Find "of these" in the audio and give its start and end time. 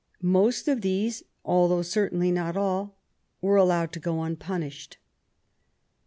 0.67-1.21